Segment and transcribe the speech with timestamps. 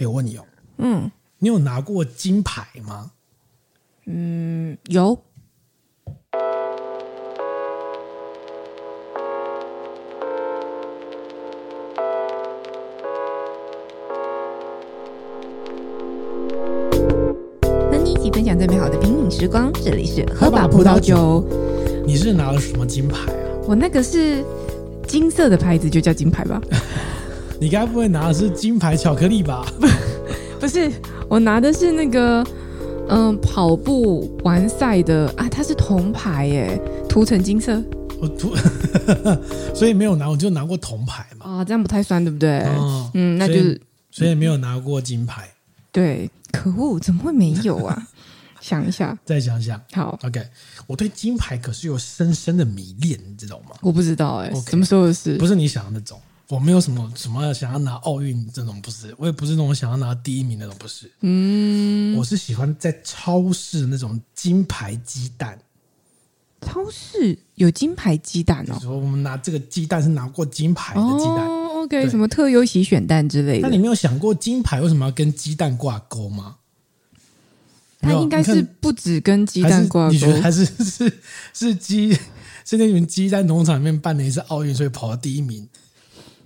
[0.00, 0.44] 哎，我问你哦，
[0.78, 3.10] 嗯，你有拿过金牌吗？
[4.06, 5.14] 嗯，有。
[17.90, 21.46] 和你一起分享最美好的品饮时光，这里是喝把葡萄酒。
[22.06, 23.36] 你是拿了什么金牌啊？
[23.68, 24.42] 我那个是
[25.06, 26.58] 金色的牌子，就叫金牌吧。
[27.60, 29.66] 你该不会拿的是金牌巧克力吧？
[30.58, 30.90] 不是，
[31.28, 32.42] 我拿的是那个，
[33.08, 37.82] 嗯，跑步完赛的啊，它是铜牌耶，涂成金色。
[38.18, 38.54] 我涂，
[39.76, 41.58] 所以没有拿，我就拿过铜牌嘛。
[41.58, 42.60] 啊，这样不太酸，对不对？
[42.60, 43.74] 哦、嗯，那就是
[44.10, 45.46] 所，所以没有拿过金牌。
[45.92, 48.06] 对，可恶，怎么会没有啊？
[48.60, 49.78] 想一下，再想想。
[49.92, 50.42] 好，OK，
[50.86, 53.76] 我对金牌可是有深深的迷恋，你知道吗？
[53.82, 55.36] 我不知道哎、欸，okay, 什么时候的事？
[55.36, 56.18] 不是你想的那种。
[56.50, 61.08] 我没有什么什么想要拿奥运这种，不是，我也不是那种想要拿第一名那种，不是。
[61.20, 65.56] 嗯，我是喜欢在超市那种金牌鸡蛋。
[66.60, 68.76] 超市有金牌鸡蛋哦？
[68.82, 71.46] 说我们拿这个鸡蛋是拿过金牌的鸡蛋。
[71.46, 73.68] 哦，OK，什么特优喜选蛋之类的？
[73.68, 76.56] 那你没有想过金牌为什么要跟鸡蛋挂钩吗？
[78.00, 81.20] 它应该是不止跟鸡蛋挂钩，你觉得还是 是
[81.54, 82.12] 是鸡
[82.64, 85.68] 是那群鸡在农场里面办了一次奥运，所以跑到第一名。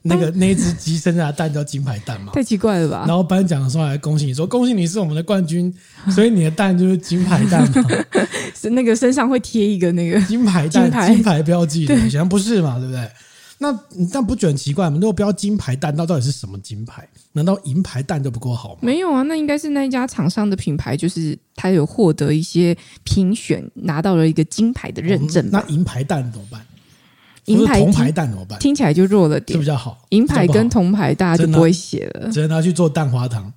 [0.07, 2.33] 那个那一只鸡生下的蛋叫金牌蛋嘛？
[2.35, 3.05] 太奇怪了吧！
[3.09, 5.75] 然后颁奖的时候还恭喜你说，恭喜你是我们的冠军，
[6.11, 7.85] 所以你的蛋就是金牌蛋嘛？
[8.55, 12.79] 是那个身上会贴一个那个金牌蛋金牌标记的，显然不是嘛？
[12.79, 13.09] 对不对？
[13.57, 14.97] 那你但不觉得很奇怪吗？
[15.01, 17.09] 如果标金牌蛋，那到底是什么金牌？
[17.33, 18.81] 难道银牌蛋就不够好吗？
[18.83, 25.47] 没有啊，那应该是那一家厂商的品牌，就是他有获得一些评选，拿到了一个金牌的认证。
[25.47, 26.61] 嗯、那银牌蛋怎么办？
[27.47, 28.59] 银牌、铜牌蛋怎么办？
[28.59, 30.07] 听起来就弱了点，比较好。
[30.11, 33.53] 银牌跟铜牌大家就不会写了，只能拿去做蛋花汤，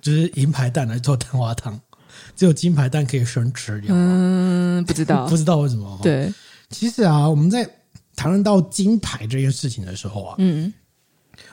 [0.00, 1.80] 就是银牌蛋来做蛋花汤，
[2.36, 3.82] 只有金牌蛋可以生吃。
[3.88, 5.98] 嗯，不知道， 不知道为什么。
[6.02, 6.32] 对，
[6.70, 7.68] 其实啊，我们在
[8.14, 10.72] 谈论到金牌这件事情的时候啊，嗯，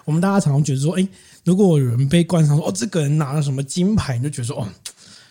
[0.05, 1.07] 我们大家常常觉得说，哎，
[1.43, 4.67] 如果有人被冠上说，哦，这个人拿了什么金牌，你就觉得说，哦，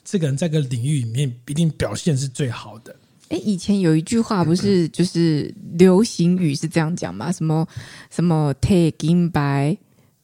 [0.05, 2.97] 这个人在这个领域里面一定表现是最好的。
[3.29, 7.31] 哎，以前有一句话不是 就是流行语是这样讲吗？
[7.31, 7.67] 什么
[8.11, 9.77] 什么摕金牌，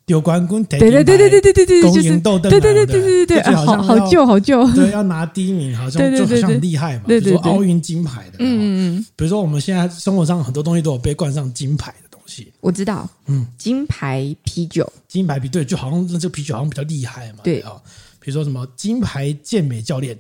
[0.07, 17.73] 丢关公，对对对对对对对就是对对对对对对对，好好旧好旧，对，要拿第一名，好像就好像很厉害嘛，比如说奥运金牌的，嗯嗯，比如说我们现在生活上很多东西都有被冠上金牌的东西，我知道，嗯，金牌啤酒，金牌啤对，就好像这个啤酒好像比较厉害嘛，对啊，
[18.21, 20.19] 比如说什么金牌健美教练。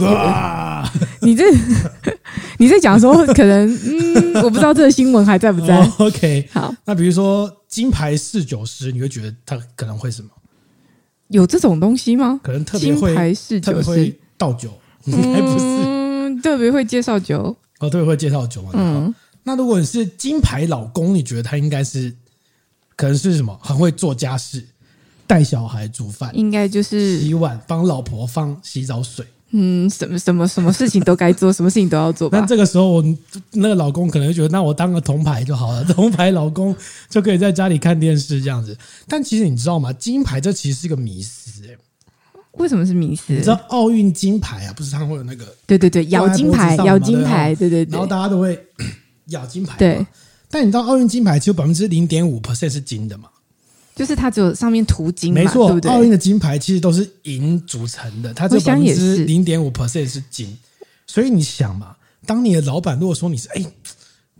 [0.00, 0.88] 哇！
[1.20, 1.44] 你这
[2.58, 5.76] 你在讲说可能嗯，我不知道这个新闻还在不在。
[5.76, 6.74] Oh, OK，好。
[6.84, 10.28] 那比如说金牌侍酒师，你会觉得他可能会什么？
[11.28, 12.38] 有这种东西吗？
[12.42, 14.72] 可能特别会金牌侍酒师，倒酒，
[15.04, 15.64] 应该不是？
[15.64, 17.56] 嗯，特别会介绍酒。
[17.80, 18.70] 哦，特别会介绍酒嘛。
[18.74, 19.14] 嗯。
[19.42, 22.14] 那如果你是金牌老公，你觉得他应该是
[22.96, 23.58] 可能是什么？
[23.62, 24.64] 很会做家事，
[25.26, 29.26] 带小孩、煮饭，应该就是洗碗，帮老婆放洗澡水。
[29.56, 32.28] 嗯，什么什么什么事情都该做，什么事情都要做。
[32.32, 33.04] 那这个时候，我
[33.52, 36.74] 那个老公可能就觉得，那我当个铜牌就好了， 铜牌老公
[37.08, 38.76] 就可以在家里看电视这样子。
[39.06, 39.92] 但其实你知道吗？
[39.92, 41.78] 金牌这其实是个迷思诶。
[42.54, 43.32] 为什么是迷思？
[43.32, 45.44] 你知道奥运金牌啊，不是他会有那个？
[45.66, 47.92] 对对对，咬金牌，咬金牌，对对对。
[47.92, 48.60] 然后大家都会
[49.30, 49.76] 咬金牌。
[49.78, 50.04] 对。
[50.50, 53.28] 但你知道奥运金牌只有百分之零点五 percent 是金的吗？
[53.94, 55.90] 就是它只有上面涂金嘛，没错，对不对？
[55.90, 60.56] 奥运的金牌其实都是银组成的，它只有百分之零点五 percent 是金。
[61.06, 61.94] 所以你想嘛，
[62.26, 63.64] 当你的老板如果说你是哎，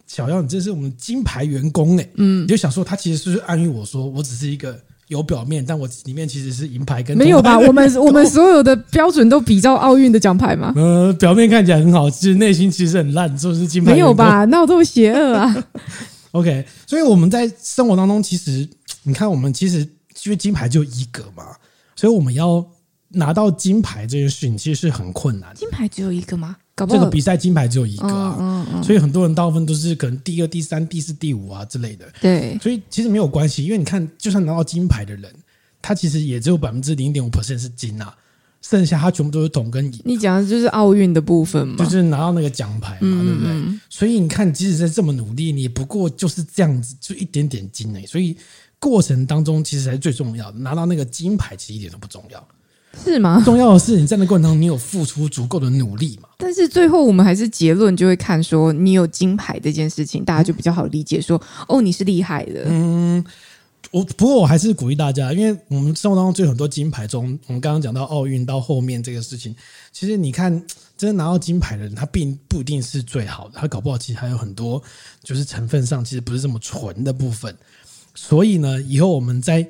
[0.06, 4.76] 小妖，你这是我们金牌员工哎，嗯，你就想说他其实是暗喻我说我只是一个
[5.06, 7.56] 有表面，但我里面其实是银牌跟没有吧？
[7.60, 10.72] 我们我们所有的标准都比照奥运的奖牌嘛？
[10.76, 14.44] 呃，表面看起来很好，其实内心其实很烂，就是金牌没有吧？
[14.46, 15.64] 那我这么邪恶啊？
[16.32, 18.68] OK，所以我们在生活当中其实。
[19.04, 19.78] 你看，我们其实
[20.24, 21.54] 因为金牌就一个嘛，
[21.94, 22.64] 所以我们要
[23.10, 25.54] 拿到金牌这件事情其实是很困难。
[25.54, 26.56] 金牌只有一个吗？
[26.74, 32.04] 搞不好这个比赛金牌只有一个啊，嗯嗯嗯、所以很多人大部分都是可能第二、第三、第四、第五啊之类的。
[32.20, 35.32] 对，所以其实没有关系，因为你看，就算拿到金牌的人，
[35.80, 38.12] 他其实也只有百分之零点五 percent 是金啊，
[38.60, 40.02] 剩下他全部都是铜跟银。
[40.04, 43.78] 你讲的就是奥运的部分嘛，就是拿到那个奖牌嘛，嗯、对不对？
[43.88, 48.06] 所以你看，即使在这么努力，你不过就是这样子，就一点点金而已。
[48.06, 48.36] 所以。
[48.84, 52.46] 过程当中其实才是最重要的，拿到那个金牌其实一点都不重要，
[53.02, 53.40] 是吗？
[53.42, 56.28] 重要的是你在那过程当中你有付出足够的努力嘛？
[56.36, 62.64] 但是最后我们还是结论就会看说你有金牌这件事情，大家就比较好理解说哦，你是厉害的。
[62.66, 63.24] 嗯，
[63.90, 69.56] 我不过我还是鼓励大家，因为我们生活当中就有很多金牌中，我们刚刚讲到奥运到后面这个事情，
[69.92, 70.52] 其实你看，
[70.98, 74.82] 真的拿到金牌的人，他并不一定是最好的，他搞不好其实还有很多
[75.22, 77.56] 就是成分上其实不是这么纯的部分。
[78.14, 79.66] 所以呢，以后我们在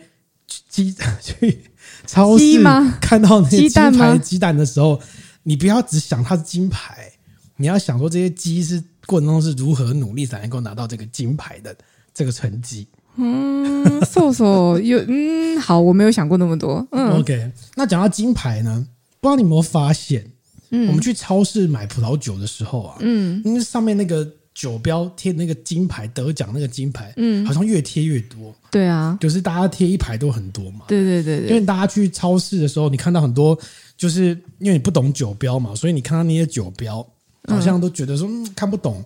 [0.68, 1.60] 鸡 去
[2.06, 2.62] 超市
[3.00, 5.00] 看到那些金牌鸡蛋的时候，
[5.44, 7.10] 你不要只想它是金牌，
[7.56, 11.74] 你要想说这些鸡是过程中是如何努力才能够拿到这个金牌的
[12.12, 12.86] 这个成绩。
[13.16, 16.86] 嗯，瘦瘦有嗯，好，我没有想过那么多。
[16.90, 18.86] 嗯，OK，那讲到金牌呢，
[19.20, 20.30] 不知道你有没有发现，
[20.70, 24.30] 嗯，我们去超市买葡萄酒的时候啊，嗯，因为上面那个。
[24.54, 28.54] 酒标贴那个金牌得奖那个金牌，嗯，好像越贴越多。
[28.70, 30.84] 对啊，就是大家贴一排都很多嘛。
[30.86, 33.58] 对对对对，因为大家去超市的时候，你看到很多，
[33.96, 34.28] 就是
[34.60, 37.04] 因为你不懂酒标嘛，所以你看到那些酒标，
[37.48, 39.04] 好像都觉得说嗯，看不懂。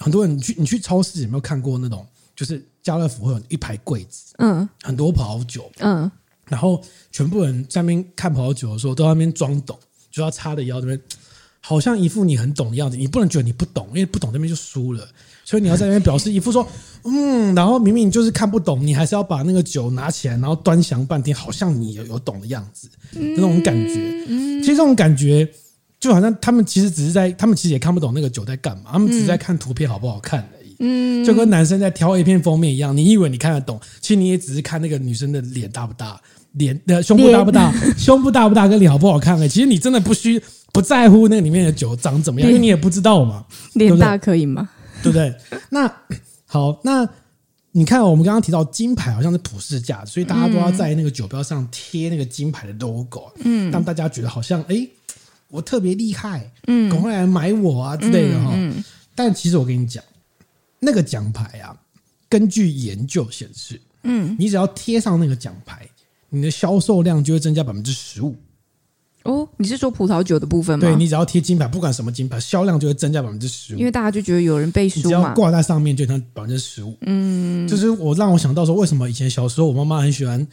[0.00, 2.06] 很多人你去你去超市有没有看过那种，
[2.36, 6.10] 就是家乐福会有一排柜子，嗯，很多葡萄酒，嗯，
[6.46, 9.78] 然后全部人在那边看葡萄酒的时候，都在那边装懂，
[10.10, 11.00] 就要叉着腰这边。
[11.66, 15.02] 好像一副你很懂的样子，你不能觉得你不懂，因为不懂那边就输了。
[15.46, 16.66] 所以你要在那边表示一副说，
[17.04, 23.94] 嗯，然后明明就是看不懂，你还是要把那个酒拿起来，然后端详半天，好像你有有懂的样子，那种感觉。
[24.60, 25.48] 其实这种感觉
[25.98, 30.76] 就好像他们其实只是在，他们其实也看不懂那个酒在干嘛，他们只是在看图片好不好看而已。
[30.80, 36.20] 嗯，就跟男生在挑 A 片封面一样，你以为你看得懂，其实你也只是看那个女生的脸大不大，
[36.52, 39.48] 脸的胸部大不大，胸部大不大跟脸好不好看而已。
[39.48, 40.42] 其实你真的不需。
[40.74, 43.46] 不在乎那里面的酒长怎么样，因为你也不知道嘛。
[43.74, 44.68] 脸大可以吗？
[45.04, 45.32] 对不对？
[45.70, 45.86] 那
[46.46, 47.08] 好，那
[47.70, 54.84] 你看，我们刚刚提到金牌好像是普世价，所以大家都要在那个酒标上贴那个金牌的 logo，嗯，让大家觉得好像哎，
[55.48, 58.52] 我特别厉害，嗯，赶快来买我啊之类的哈。
[59.14, 60.02] 但其实我跟你讲，
[60.80, 61.76] 那个奖牌啊，
[62.28, 65.88] 根据研究显示，嗯，你只要贴上那个奖牌，
[66.30, 68.34] 你的销售量就会增加百分之十五。
[69.24, 70.80] 哦，你是说葡萄酒的部分吗？
[70.86, 73.78] 对，你只要贴金牌，不管什么金牌，销量就会增加百分之十五。
[73.78, 76.94] 因为大家就觉得有人背书嘛，只要挂在上面就增加百分之十五。
[77.00, 80.46] 嗯，就是我让我想到说，为什么以前小时候我妈妈很喜欢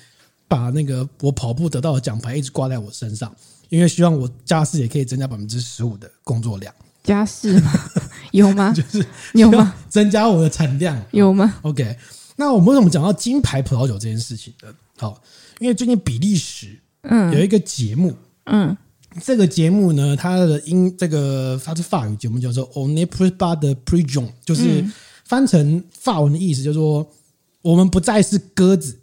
[0.48, 3.30] 把那个我跑步得到的奖牌一直挂在我身上，
[3.68, 6.74] 因为希望我家事也可以增加百分之十五的工作量。
[7.04, 7.74] 家事吗？
[8.32, 8.72] 有吗？
[8.78, 9.76] 就是有吗？
[9.90, 11.98] 增加我的产量有吗？OK，
[12.38, 14.70] 那我们为什么讲到金牌葡萄酒这件事情呢？
[14.98, 15.22] 好，
[15.60, 18.12] 因为最近比利时嗯有一个节目。
[18.12, 18.16] 嗯，
[19.22, 24.86] 这个节目呢，它的英这个它是法语节目，叫做 On n'est plus pas des pigeons，就是
[25.26, 27.06] 翻成法文的意思，就是说
[27.62, 28.98] 我们不再是鸽子。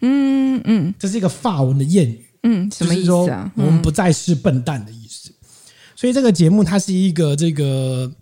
[0.00, 2.26] 嗯嗯，这是一个法文的谚语。
[2.42, 3.52] 嗯，什么意思啊？
[3.54, 5.30] 我们不再是笨蛋的意思。
[5.94, 8.12] 所以这个节目它是一个这个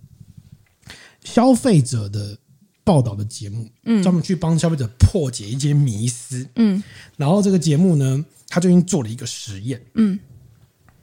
[1.25, 2.37] 消费者的
[2.85, 6.47] 报道的节目，嗯，专门去帮消费者破解一些迷思。
[6.57, 6.83] 嗯，
[7.17, 9.81] 然后这个节目呢，他最近做了一个实验。
[9.95, 10.19] 嗯。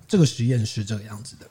[0.08, 1.46] 这个实验是这个样子的，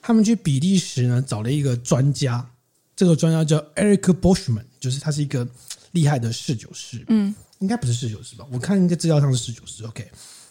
[0.00, 2.48] 他们去比利时呢找了一个专家，
[2.96, 5.46] 这个专家叫 Eric Boschman，就是他是一个
[5.90, 8.46] 厉害的侍酒师，嗯，应该不是侍酒师吧？
[8.50, 10.02] 我看应该资料上是侍酒师，OK。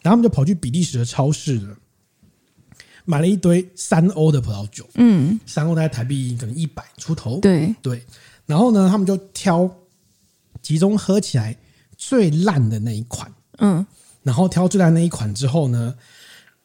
[0.04, 1.76] 然后他们就跑去比利时的超市呢，
[3.06, 8.06] 买了一堆三欧的葡萄酒，嗯，三欧大概台币可能一百出头，对对。
[8.46, 9.68] 然后呢，他们就挑
[10.62, 11.58] 集中喝起来
[11.98, 13.86] 最烂的那一款，嗯，
[14.22, 15.96] 然后挑最烂的那一款之后呢。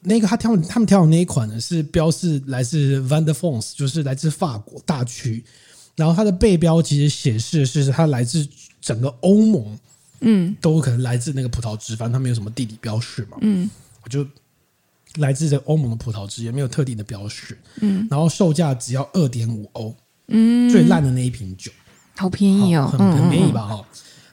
[0.09, 5.45] 那个他挑他们挑的那一款呢，是标示来自 Vin de France，就是来自法国大区。
[5.97, 8.47] 然后它的背标其实显示的是它来自
[8.83, 9.79] 整个欧盟，
[10.21, 13.69] 嗯，都可能来自那个葡萄汁，反正它没有什么地理标识嘛，嗯，
[14.05, 14.25] 我就
[15.17, 19.97] 来自这欧盟的葡萄汁，也没有特定的标识，嗯，然后售价只要二点五欧，
[20.29, 21.73] 嗯，最烂的那一瓶酒，
[22.17, 23.85] 好便宜哦，很很便宜吧，哈。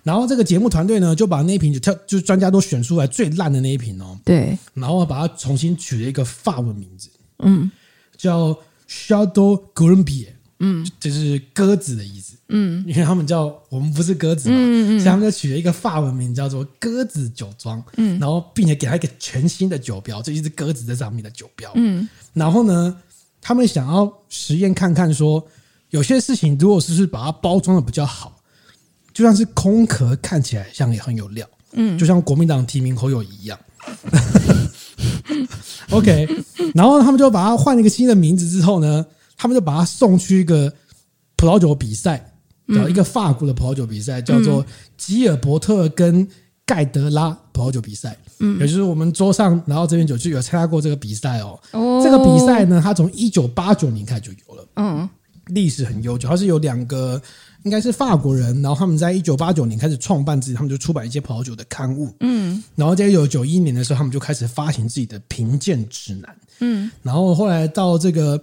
[0.04, 4.20] 然后这个节目团队呢，就把那一瓶就挑，就是专家都选出来最烂的那一瓶哦。
[4.26, 4.58] 对。
[4.74, 7.72] 然后把它重新取了一个法文名字，嗯，
[8.18, 8.58] 叫
[8.90, 10.28] Shadow g r u m b i e
[10.60, 22.96] 嗯，就是鸽子的意思，嗯，因为他们叫我们不是鸽子嘛，嗯嗯，所以他们就取了一个法文名叫做鸽子酒庄，嗯，然后并且给他一个全新的酒标，就一只鸽子在上面的酒标，嗯，然后呢，
[23.42, 25.46] 他们想要实验看看说，
[25.90, 28.33] 有些事情如果是是把它包装的比较好。
[29.14, 31.48] 就算是空壳，看起来像也很有料。
[31.74, 33.60] 嗯，就像国民党提名侯友宜一样。
[35.90, 36.28] OK，
[36.74, 39.06] 然后他们就把它换了一个新的名字之后呢，
[39.36, 40.72] 他们就把它送去一个
[41.36, 42.34] 葡萄酒比赛，
[42.70, 44.66] 叫一个法国的葡萄酒比赛，叫做
[44.98, 46.28] 吉尔伯特跟
[46.66, 48.18] 盖德拉葡萄酒比赛。
[48.40, 51.60] 嗯，也就是我们桌上，然后这边酒就有参加过这个比赛哦。
[51.72, 54.66] 哦，这个比赛呢，它从一九八九年开始就有了。
[54.76, 55.10] 嗯，
[55.48, 57.22] 历史很悠久，它是有两个。
[57.64, 68.42] 应该是法国人，然后他们在一九八九年开始创办自己，他们就出版一些葡萄酒的刊物，嗯，然后在一九九一年的时候，他们就开始发行自己的评鉴指南，嗯，然后后来到这个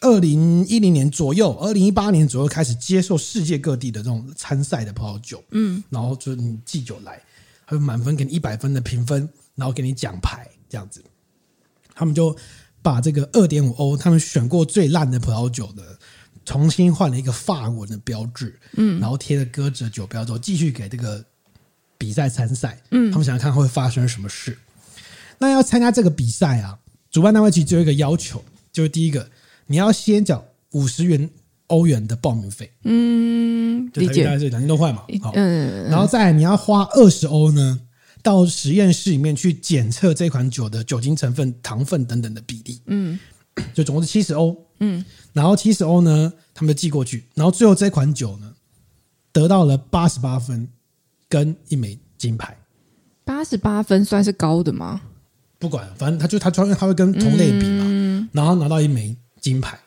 [0.00, 7.22] 二零一零年左右，二零一八年左右开始接受世界各地的这种参赛的葡萄酒，嗯，然后就是你寄酒来，
[7.64, 11.00] 还有满分给你一百分的评分，然后给你奖牌这样子，
[11.94, 12.36] 他们就
[12.82, 15.99] 把这个二点五欧，他们选过最烂的葡萄酒的。
[16.50, 21.24] 重新换了一个法文的标志，嗯，然后贴了鸽子的酒标之后，继续给这个
[21.96, 24.58] 比赛参赛，嗯，他们想看会发生什么事。
[25.38, 26.76] 那要参加这个比赛啊，
[27.08, 28.42] 主办单位其实只有一个要求，
[28.72, 29.30] 就是第一个，
[29.66, 31.30] 你要先缴五十元
[31.68, 37.80] 欧元的报名费，嗯，理解，是两千多块嘛，好，嗯，然后再来你要花二十欧呢，
[38.24, 43.16] 到实验室里面去检测这款酒的酒精成分、糖分等等的比例，嗯，
[43.72, 45.04] 就总共是七十欧，嗯。
[45.32, 48.52] 然后七十欧呢，他们就寄过去，然后最后这款酒呢，
[49.32, 50.68] 得到了八十八分
[51.28, 52.56] 跟一枚金牌。
[53.24, 55.00] 八十八分算是高的吗？
[55.60, 59.78] 不管，反正他就他专他会跟同类比嘛，嗯、然后拿到一枚金牌。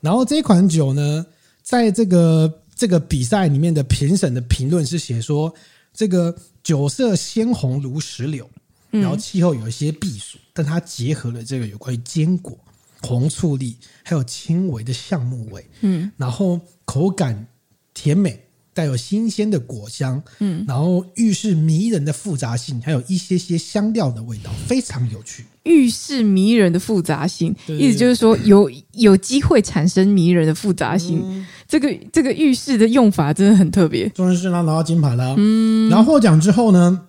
[0.00, 1.26] 然后这款酒呢，
[1.62, 5.52] 在这个这个比赛里面的评审的评论是写说，
[5.92, 8.48] 这个酒色鲜红如石榴，
[8.90, 12.58] 然后气候有一些避暑，但它结合了这个有关于坚果。
[13.02, 17.46] 红醋栗，还有轻微的橡木味，嗯，然后口感
[17.92, 18.40] 甜美，
[18.72, 25.44] 带有新鲜的果香，嗯，然后浴室迷人的复杂性，还有一些些香料的味道，非常有趣。
[25.64, 31.20] 浴室迷人的复杂性，对对对，意思就是说有有机会产生迷人的复杂性。
[31.22, 34.08] 嗯、这个这个预示的用法真的很特别。
[34.08, 37.02] 终于是拿到金牌了，嗯，然后获奖之后呢，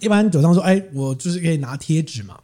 [0.00, 2.38] 一般酒商说，哎，我就是可以拿贴纸嘛。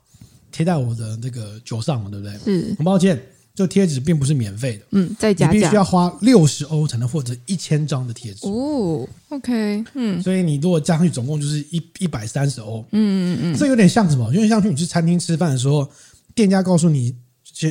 [0.55, 2.39] 贴在我的那个酒上嘛，对不对？
[2.45, 2.73] 是。
[2.79, 3.21] 很抱歉，
[3.57, 4.85] 这贴纸并不是免费的。
[4.93, 8.47] 嗯，再加价，你必须要花六十欧才能获得一千张的贴纸。
[8.47, 10.23] 哦，OK，嗯。
[10.23, 12.85] 所以你如果加上去，总共就是一一百三十欧。
[12.93, 13.59] 嗯嗯嗯。
[13.59, 14.27] 这有点像什么？
[14.27, 15.91] 有点像去你去餐厅吃饭的时候，
[16.37, 17.13] 店家告诉你：“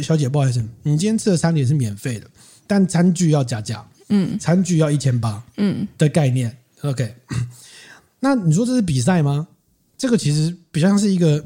[0.04, 2.28] 小姐，不好意思，你今天吃的餐点是免费的，
[2.68, 5.42] 但餐具要加价。”嗯，餐具要一千八。
[5.56, 6.54] 嗯，的概念。
[6.82, 7.16] OK。
[8.20, 9.48] 那你说这是比赛吗？
[9.98, 11.46] 这个其实比较像是一个。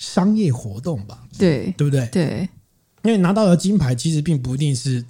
[0.00, 2.08] 商业活动吧，对对不对？
[2.10, 2.48] 对，
[3.02, 5.04] 因为拿到的金牌其实并不一定是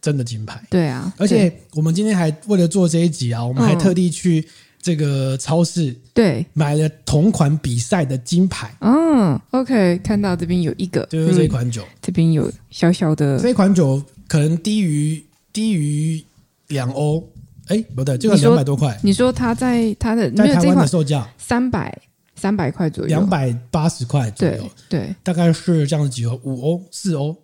[0.00, 0.62] 真的金牌。
[0.70, 4.46] 对啊，而且我们今天还为了做这一集啊，我们还特地去
[4.80, 8.72] 这个超市对买了同款比赛的金牌。
[8.80, 15.20] 嗯，OK，看到这边有一个，就是这一款酒，这边有小小的这一款酒可能低于
[15.52, 16.24] 低于
[16.68, 17.28] 两欧，
[17.66, 18.96] 哎，不对，这个两百多块。
[19.02, 22.00] 你说它在它的在台湾的售价三百。
[22.36, 25.14] 三百块左右，两百八十块左右，对，对。
[25.22, 26.38] 大概是这样子几欧？
[26.44, 27.36] 五欧、四欧、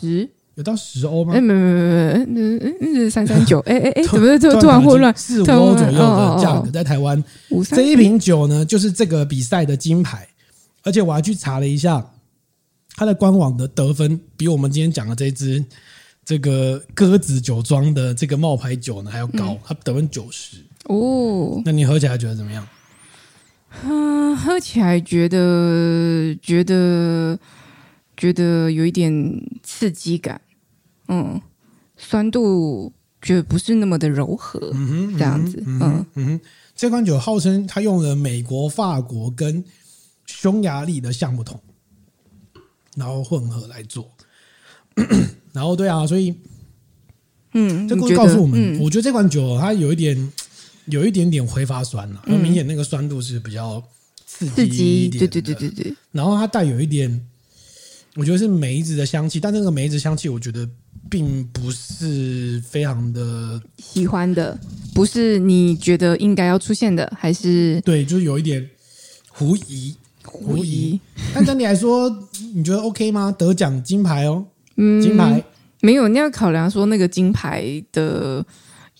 [0.00, 1.32] 十，有到十欧吗？
[1.34, 5.14] 哎，没没没没，嗯嗯，三三九， 哎哎哎，怎么突突然混乱？
[5.16, 7.22] 四五欧左右的价格，在台湾，
[7.70, 10.28] 这一瓶酒呢，就是这个比赛的金牌，
[10.82, 12.06] 而且我还去查了一下，
[12.96, 15.64] 它的官网的得分比我们今天讲的这支
[16.24, 20.58] 这个鸽子酒庄的这个冒牌酒呢还要高，它得分九十。
[20.84, 21.62] 哦。
[21.64, 22.66] 那你喝起来觉得怎么样？
[23.84, 27.38] 嗯，喝起来觉得觉得
[28.16, 29.12] 觉得有一点
[29.62, 30.40] 刺激感，
[31.08, 31.40] 嗯，
[31.96, 36.40] 酸度觉得不是那么的柔和，嗯，这样子，嗯嗯，嗯，
[36.74, 39.64] 这款酒号称它用了美国、法国跟
[40.26, 41.60] 匈牙利的橡木桶，
[42.96, 44.10] 然后混合来做，
[45.52, 46.34] 然后对啊，所以，
[47.54, 50.32] 嗯，这故事告诉我们，嗯、我觉得这款酒它有一点。
[50.90, 53.82] 有一点点挥发酸了，很明显那个酸度是比较
[54.26, 55.94] 刺激一点的，对对对对对。
[56.12, 57.20] 然后它带有一点，
[58.16, 60.68] 我觉得是梅子的香气，但那个梅子香气我觉得
[61.08, 64.58] 并不是非常的喜欢的，
[64.94, 68.68] 不是你觉得应该要出现的，还是对，就是有一点
[69.28, 69.94] 狐疑
[70.24, 70.98] 狐疑。
[71.34, 72.10] 但整体来说，
[72.54, 73.30] 你觉得 OK 吗？
[73.36, 74.44] 得奖金牌哦，
[74.76, 75.42] 嗯，金牌
[75.80, 78.44] 没有，你要考量说那个金牌的。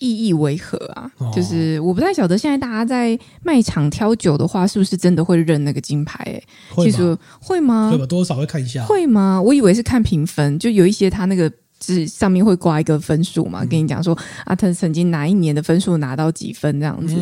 [0.01, 1.11] 意义为何啊？
[1.31, 6.23] 就是我不太晓得，现在大家在卖场挑酒的话，是不是真的会认那个金牌？
[6.23, 6.43] 哎，
[6.83, 7.91] 其实会吗？
[7.91, 8.05] 会吧？
[8.07, 8.83] 多少会看一下。
[8.85, 9.39] 会吗？
[9.39, 11.51] 我以为是看评分，就有一些他那个
[11.85, 17.15] 是上面会挂一个分数嘛，跟你讲说啊，他曾经哪一年的分数拿到几分这样子，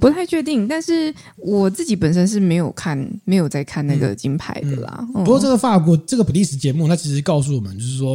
[0.00, 0.66] 不太确定。
[0.66, 5.06] 但是我自己本身是没有看，没有在看那个金牌的啦。
[5.12, 8.14] 不过这个法国这个比利时节目，它其实告诉我们，就是说，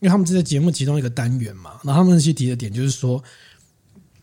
[0.00, 3.22] 因为他们这个节目其中一个单元嘛，然后他们去提的点就是说。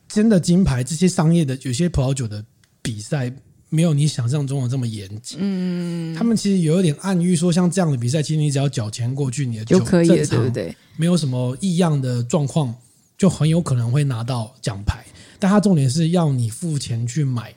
[0.10, 2.44] 真的金牌，这些商业的有些葡萄酒的
[2.82, 3.32] 比赛
[3.70, 5.38] 没有你想象中的这么严谨。
[5.40, 10.76] 嗯，他们其实有一点暗喻说，像这样的比赛，其实你只要缴钱过去，你的酒就可以了，对不对？
[10.98, 12.76] 没有什么异样的状况，
[13.18, 15.06] 就很有可能会拿到奖牌。
[15.38, 17.54] 但他重点是要你付钱去买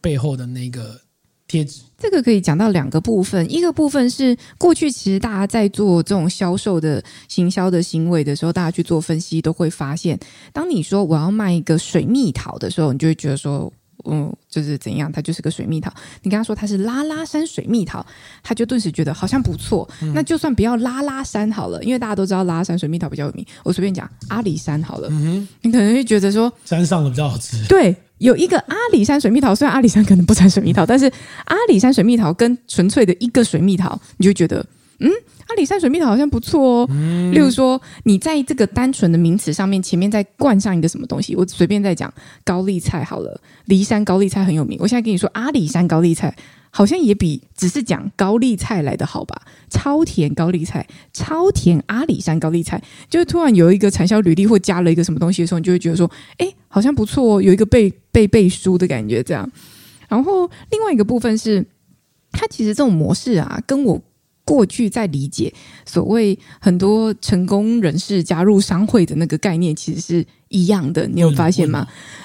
[0.00, 1.00] 背后的那个
[1.48, 1.82] 贴纸。
[1.98, 10.18] 这个可以讲到两个部分，一个部分是过去其实大家在做这种销售的行销的行为的时候，大家去做分析都会发现，
[10.52, 13.72] 当你说我要卖一个水蜜桃的时候，你就会觉得说。
[14.08, 15.92] 嗯，就是怎样，它就是个水蜜桃。
[16.22, 18.06] 你跟他说它是拉拉山水蜜桃，
[18.40, 19.88] 他就顿时觉得好像不错。
[20.00, 23.44] 嗯、那就算不要拉拉山好了，因为大家都知道拉拉山水蜜桃比较有名。
[23.64, 27.66] 我随便讲阿里山好了，嗯、你可能会觉得说山上的比较好吃。
[27.66, 31.06] 对，有一个阿里山水蜜桃，虽然阿里山可能不产水蜜桃，但是
[31.44, 34.64] 阿里山水蜜桃跟纯粹的一个水蜜桃，你就觉得
[35.00, 35.10] 嗯。
[35.48, 36.88] 阿里山水蜜桃好像不错哦。
[36.90, 43.40] 嗯、例如说，你在这个单纯的名词上面前面再冠上一个什么东西，我随便再讲高丽菜好了。
[43.66, 46.34] 梨山高丽菜很有名，我现在跟你说阿里山高丽菜
[46.70, 49.40] 好像也比只是讲高丽菜来的好吧？
[49.70, 59.50] 超甜高丽菜，超甜阿里山高丽菜，就是突然有一个产销履历或加了一个什么东西的时候，你就会觉得说，哎，好像不错哦，有一个背背背书的感觉这样。
[60.08, 61.66] 然后另外一个部分是，
[62.30, 64.00] 它其实这种模式啊，跟我。
[64.48, 65.52] 过去在理解
[65.84, 71.04] 所谓很多成功人士加入商会的那个概念，其实是一样的。
[71.08, 71.84] 你有发现吗？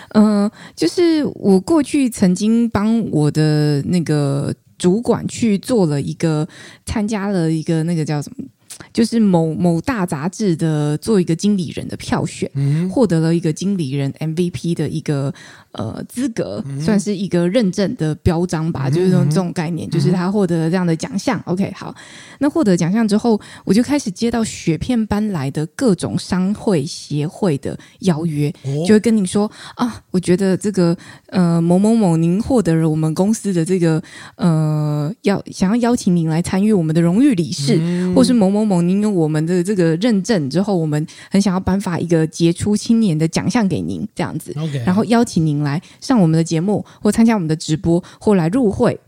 [0.09, 6.47] 嗯、呃，就是我过去曾经帮我的那个主管去做了一个
[6.85, 8.45] 参加了一个那个叫什么？
[8.93, 15.33] 就是某某大杂志的做一个经理人的票选，嗯、获得了一个经理人 MVP 的一个
[15.73, 21.39] 呃资格，嗯、算是一个认证的标章吧，嗯、就是这种这种概念，就是他获得了这样的奖项。
[21.39, 21.93] 嗯、OK，好，
[22.39, 30.95] 那获得奖项之后，我就开始接到雪片般来的各种商会协会的邀约，哦、就会跟你说啊，我觉得这个
[31.27, 34.01] 呃某某某，您获得了我们公司的这个
[34.35, 38.81] 呃要想要邀请您来参与我们的荣誉理事，嗯、或是某某某。
[38.81, 48.99] 您有我们的这个认证之后，我们很想要颁发一个杰出青年的奖项给您，这样子.然后邀请您来上我们的节目，或参加我们的直播，或来入会。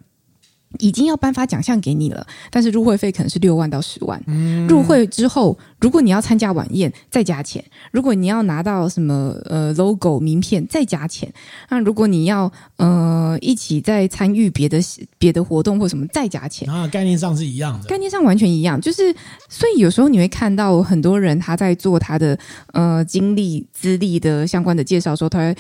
[0.80, 4.20] 已经要颁发奖项给你了，但是入会费可能是六万到十万。
[4.26, 11.32] 嗯、入会之后，如果你要参加晚宴，再加钱；如果你要拿到什么呃 logo 名片，再加钱。
[11.70, 14.80] 那如果你要呃一起再参与别的
[15.20, 16.68] 别的活动或什么，再加钱。
[16.68, 18.82] 啊，概念上是一样的，概念上完全一样。
[18.82, 19.16] 就是
[19.48, 22.36] 所以有时候你会看到很多人他在做他的
[22.72, 25.56] 呃经历资历的相关的介绍，时候他会。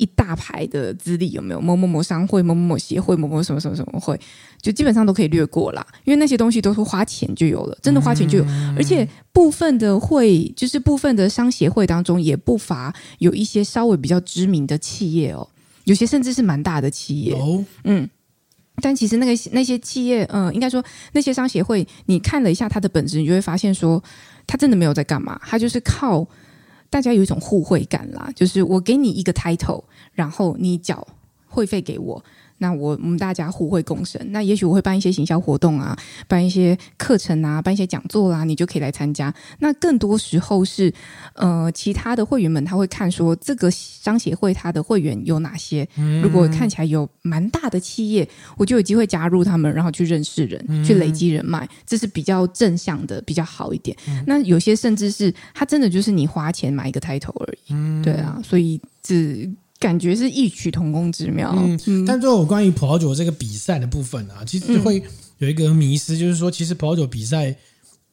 [0.00, 1.60] 一大排的资历有没有？
[1.60, 4.18] 某某某商会、某某某协会、某某什么什么什么会，
[4.62, 8.44] 就基本上都可以略过啦，因为那些东西都是花钱就有了，真的花钱就有。
[8.46, 15.46] 嗯、而且部分的会，就是部分的商协会当中，也不乏有一些稍微比较知名的企业哦，
[15.84, 17.34] 有些甚至是蛮大的企业。
[17.34, 18.08] 哦、嗯，
[18.80, 20.82] 但其实那个那些企业，嗯，应该说
[21.12, 24.02] 那些商协会，你看了一下它的本质，你就会发现说，
[24.46, 26.26] 它真的没有在干嘛，它就是靠。
[26.90, 31.06] 大家有一种互惠感啦，就是我给你一个 title，然后你缴
[31.46, 32.22] 会费给我。
[32.60, 39.34] 那我我们大家互惠共生，那也许我会办一些行销活动啊，办一些课程啊，办一些讲座啦、啊，你就可以来参加。
[39.60, 40.92] 那更多时候是，
[41.34, 45.88] 呃，其他的会员们他会看说这个商协会他的会员有哪些，
[46.22, 53.96] 如果看起来有蛮大的企业，我就有机会加入他们，然后去认识人，去累积人脉，这是比较正向的，比较好一点。
[54.26, 59.50] 那有些甚至是他真的就是你花钱买一个 title 而已，对啊，所以这。
[59.80, 61.54] 感觉是异曲同工之妙。
[61.56, 65.02] 嗯，嗯，但最后关于葡萄酒这个比赛的部分啊，其实会
[65.38, 67.56] 有一个迷思，就是说，其实葡萄酒比赛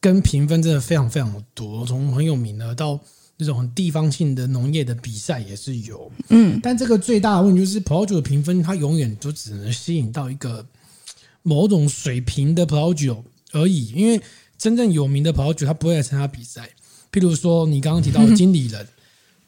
[0.00, 2.98] 跟评分真的非常非常的多，从很有名的到
[3.36, 6.10] 那种地方性的农业的比赛也是有。
[6.30, 10.64] 嗯，但这个最大的问题就是，葡萄酒的评分它永远都只能吸引到一个
[11.42, 14.18] 某种水平的葡萄酒而已，因为
[14.56, 16.70] 真正有名的葡萄酒它不会来参加比赛。
[17.12, 18.82] 譬如说，你刚刚提到的 经理人。
[18.82, 18.88] 嗯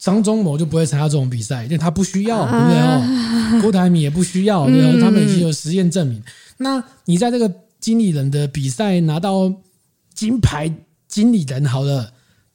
[0.00, 3.60] 张忠谋就不会参加这种比赛，因为他不需要，对不对哦？
[3.60, 6.22] 郭台铭也不需要， 对哦，他们已经有实验证明。
[6.56, 9.52] 那你在这个经理人的比赛拿到
[10.14, 10.72] 金牌
[11.06, 12.10] 经理人好了，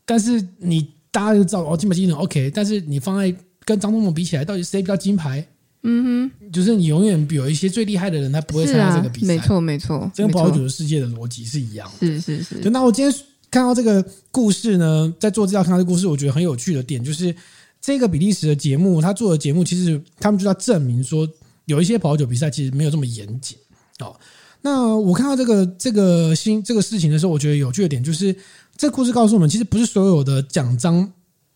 [0.07, 3.31] 但是你大家就知道哦，金牌经理人 OK，但是你放在
[3.63, 5.45] 跟张忠谋比起来，到底谁比较金牌？
[5.83, 9.27] 嗯哼，就是你永远有一些最厉害的人，他不会参加这个比赛。
[9.27, 12.07] 没错，没错，这跟葡萄酒的世界的逻辑是一样的。
[12.07, 12.59] 是是是。
[12.61, 13.15] 就那我今天。
[13.55, 17.33] 看到这个故事呢，在做资料看到这个故事，我觉得很有趣的点就是，
[17.79, 21.25] 这个比利时的节目，他做的节目其实他们就在证明说，
[21.63, 23.57] 有一些葡萄酒比赛其实没有这么严谨
[23.99, 24.13] 哦。
[24.61, 28.35] 那我看到这个这个新这个事情的时候，我觉得有趣的点就是，
[28.75, 31.09] 这故事告诉我们，其实不是所有的奖章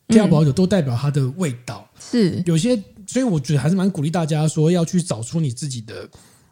[0.07, 6.09] 挑葡萄酒都代表它的味道，是有些，所以我觉得还是蛮鼓励大家说要去找出你自己的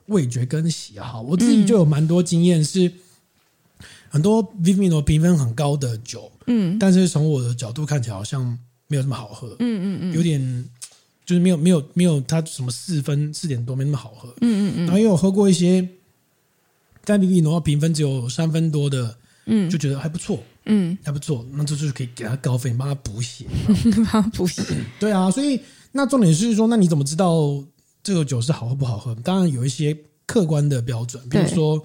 [0.08, 1.22] 味觉跟喜好。
[1.22, 2.92] 我自己就有蛮多经验是。
[4.17, 8.43] 很多 Vivino 评分很高的酒，嗯，但是从我的角度看起来好像
[8.88, 10.65] 没有这么好喝，嗯嗯嗯，有点
[11.23, 14.80] 就是没有没有没有它什么四分四点多没那么好喝，嗯嗯嗯。
[14.86, 15.88] 然后也有喝过一些
[17.06, 23.45] 在 Vivino 评分只有三分多的，嗯，就觉得还不错，嗯，还不错，那这就是可以给他高分，帮他 补血，
[23.93, 24.63] 帮他补血。
[24.99, 25.60] 对啊，所以
[25.91, 27.63] 那重点是说，那你怎么知道
[28.01, 29.13] 这个酒是好喝不好喝？
[29.23, 31.80] 当然有一些客观的标准，比如说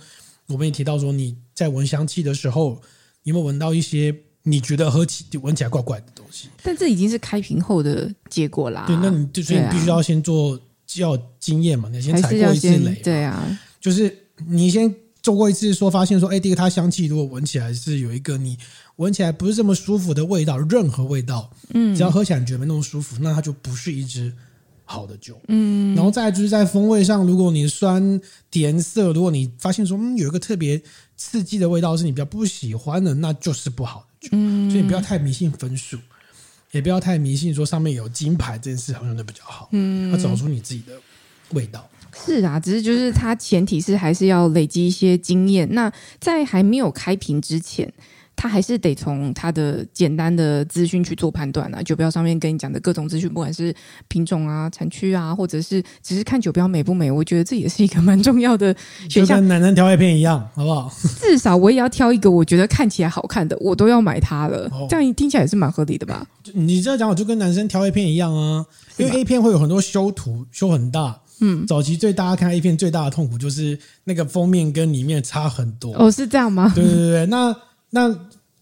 [0.48, 2.80] 我们也提到说你在闻香气的时候，
[3.22, 4.14] 你有没有闻到一些？
[4.44, 8.86] 你觉得喝起就闻起来怪怪的东西，但这已经是开瓶后的结果啦。
[8.88, 10.58] 对，那你就所以你必须要先做，
[10.96, 12.92] 要经验嘛，你先踩过一次雷。
[13.04, 14.12] 对啊，就是
[14.48, 18.58] 你先做过一次，说发现说，哎，这个它香气如果闻起来是有一个你
[18.96, 24.32] 闻起来不是这么舒服的味道，任何味道，嗯，只要喝起来你觉得没那么舒服，那它就不是一支
[24.92, 25.40] 好的酒。
[25.48, 30.80] 嗯，然后再来就是在风味上，如果你酸甜涩，如果你发现说，嗯，有一个特别
[31.16, 34.28] 刺激的味道是你比较不喜欢的，那就是不好的。
[34.32, 35.96] 嗯，所以你不要太迷信分数，
[36.72, 39.70] 也不要太迷信说上面有金牌这件事好像都比较好。
[39.72, 40.92] 嗯，要找出你自己的
[41.52, 41.88] 味道。
[42.26, 45.66] 是啊，只是就是它前提是还是要累积一些经验。
[45.72, 47.90] 那在还没有开瓶之前。
[48.42, 53.72] 他还是得从他的简单的资讯去做判断啊，酒标上面跟你讲的各种资讯，不管是
[54.08, 58.74] 品种啊、产区啊，或者是只是看酒标美不美，我觉得这也是一个蛮重要的
[59.08, 59.36] 选项。
[59.36, 60.92] 就跟男人挑 A 片一样，好不好？
[61.20, 64.68] 至少我也要挑一个我觉得看起来好看的，我都要买它了。
[64.72, 66.26] 哦、这样听起来也是蛮合理的吧？
[66.52, 71.20] 你这样讲，我就跟男生挑 A 片一样啊，因为 A 片会有很多修图，修很大。
[71.40, 75.94] 嗯，早期最大家看 A 片最大的痛苦就是那个封面跟里面差很多。
[75.94, 76.72] 哦，是这样吗？
[76.74, 77.56] 对对对，那。
[77.94, 78.12] 那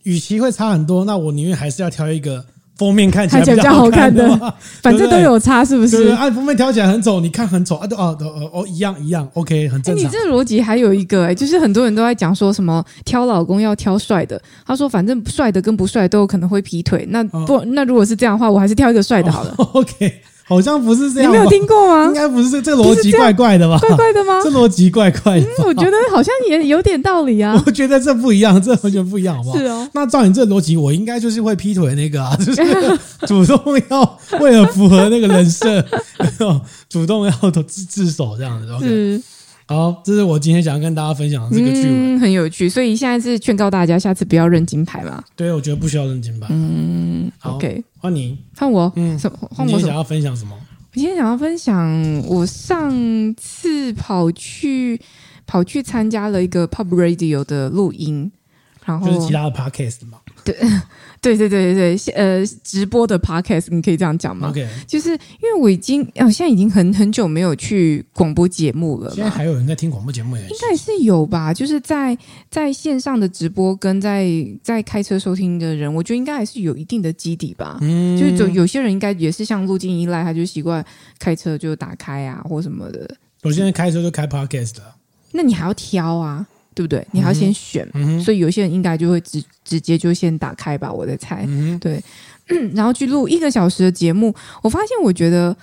[0.03, 2.45] 与其会差很多，那我宁愿还是要挑一个
[2.77, 4.27] 封面看起来比较好看的，
[4.83, 6.09] 反正都有差，是不是？
[6.09, 10.03] 按、啊、封面挑起来很丑，你看很丑啊，都哦哦哦一样一样，OK，很正常。
[10.03, 19.55] 欸、你这个逻辑还有一个哎、欸，就是很多人都在讲说什么挑老公要挑帅的，他说反正帅的跟不帅都有可能会劈腿，那不、哦、那如果是这样的话，我还是挑一个帅的好了。
[19.59, 20.23] 哦、 OK。
[20.51, 22.07] 好像不是这样，你没有听过吗？
[22.07, 23.79] 应该不是这这逻辑怪怪的吧？
[23.79, 24.41] 怪怪的吗？
[24.43, 25.65] 这逻辑怪怪的、嗯。
[25.65, 27.63] 我觉得好像也有点道理啊。
[27.65, 29.57] 我觉得这不一样，这完全不一样，好不好？
[29.59, 29.89] 是哦。
[29.95, 35.85] 那照你这逻辑，我应该就是会劈腿那个啊， 就是主动要为了符合那个人设，
[36.91, 37.33] 主动要
[37.69, 38.67] 自自首这样子。
[38.73, 38.89] Okay?
[38.89, 39.23] 是。
[39.71, 42.69] 好，这是我今天想要跟大家分享的这个趣闻、嗯，很有趣。
[42.69, 45.23] 所以现在是劝告大家，下次不要认金牌嘛。
[45.37, 46.49] 对，我觉得不需要认金牌。
[46.51, 48.93] 嗯，OK，换你，换我。
[48.97, 49.39] 嗯，什么？
[49.55, 49.73] 换我。
[49.73, 50.57] 你想要分享什么？
[50.57, 52.93] 我今天想要分享，我上
[53.37, 55.01] 次跑去
[55.47, 58.33] 跑去参加了一个 Pub Radio 的录音，
[58.85, 60.19] 然后就是其他的 Podcast 嘛。
[60.45, 60.57] 对。
[61.23, 69.13] 对对对对对，呃，直播的 podcast 你可以这样讲吗？OK，就是因为我已经，哦，现在已经很很久没有去广播节目了。
[69.15, 70.35] 现在还有人在听广播节目？
[70.39, 72.17] 应该是有吧，就是在
[72.51, 74.31] 在线上的直播跟在
[74.63, 77.77] 在开车收听的人，我觉得应该还是有一定的基底吧。
[77.83, 80.83] 嗯，就是有有些人应该也是像路径依赖，他就习惯
[81.19, 83.07] 开车就打开啊或什么的。
[83.43, 84.97] 我现在开车就开 podcast 了。
[85.33, 86.47] 那你还要挑啊？
[86.75, 87.07] 对不对？
[87.11, 91.45] 你还要先选，嗯、所以有些人应该就会直直接就先打开吧，我在猜。
[91.49, 92.03] 嗯、对，
[92.75, 94.35] 然后去录一个小时的节目。
[94.63, 95.55] 我发现，我觉得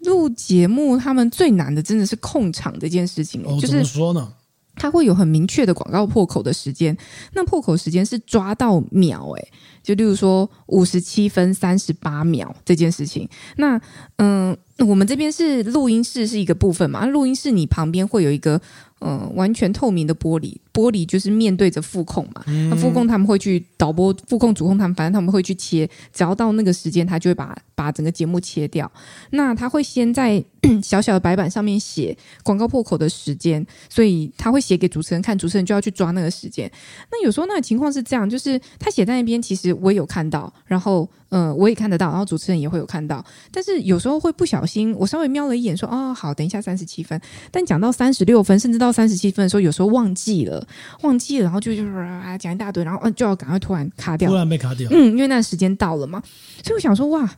[0.00, 3.42] 录节目他们最难的真的是控场这件事情。
[3.44, 4.32] 哦，就是、怎么说呢？
[4.76, 6.96] 他会有很明确的广告破口的时间，
[7.34, 9.48] 那破口时间是抓到秒，哎，
[9.82, 13.28] 就例如说五十七分三十八秒这件事情。
[13.56, 13.76] 那
[14.16, 18.60] 嗯、呃，我们这边是录音室是一个部分嘛，录音室你旁边会有一个。
[19.00, 22.42] 嗯，完全透明的玻璃，玻璃就是面对着副控嘛。
[22.70, 25.88] 那副控他们会去导播，副控主控他们，反正他们会去切。
[26.12, 28.90] 只要到那个时间，他就会把把整个节目切掉。
[29.30, 30.42] 那他会先在
[30.82, 36.70] 小小的白板上面写广告破口的时间，所以他会写给主持人看，主持人就要去抓那个时间。
[37.10, 41.08] 那有时候那个情况是这样，就是他写在那边，其实我也有看到，然后。
[41.32, 47.20] 嗯，我也看得到，然后主持人也会有看到，但是有时候会不小心，我稍微瞄了一眼，说：“哦，好，等一下三十七分。”
[47.52, 50.66] 但讲到三十六分，甚至到三十七分的时候，有时候忘记了，
[51.02, 54.88] 忘记了，然后就就是啊讲一大堆，然后就要赶快突然卡掉，突然被卡掉。
[54.90, 56.22] 嗯，因为那时间到了嘛，
[56.64, 57.30] 所以我想说，哇，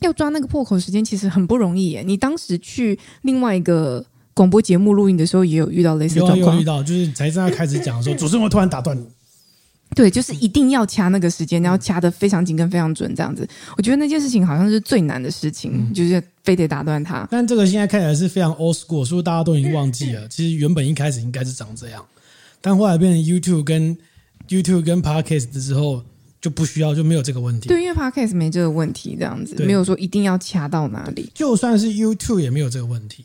[0.00, 2.02] 要抓那个破口时间其实很不容易耶。
[2.04, 6.56] 你当时去另外一个广播节目录音的时候，也有遇到类似的状况？
[6.56, 9.06] 有，遇到，就是才正在开始讲的时候，主持人会突然打断你。
[9.94, 13.48] 对，就是一定要掐那个时间，然后掐的非常紧跟非常准，这样子。
[13.78, 17.26] 我觉得那件事情好像是最难的事情，嗯、就是非得打断它。
[17.30, 20.28] 但这个现在看起来是非常 old school，是不是大家都已经忘记了。
[20.28, 22.04] 其实原本一开始应该是长这样，
[22.60, 23.96] 但后来变成 YouTube 跟
[24.48, 26.04] YouTube 跟 Podcast 之后
[26.42, 27.68] 就不需要，就没有这个问题。
[27.68, 31.30] 对，因为 Podcast 没这个问题，这样子没有说一定要掐到哪里。
[31.32, 33.24] 就算是 YouTube 也没有这个问题，